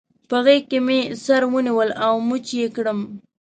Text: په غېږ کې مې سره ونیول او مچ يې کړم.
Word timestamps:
په 0.29 0.37
غېږ 0.45 0.63
کې 0.71 0.79
مې 0.85 0.99
سره 1.25 1.45
ونیول 1.53 1.89
او 2.05 2.13
مچ 2.27 2.47
يې 2.59 2.67
کړم. 2.75 2.99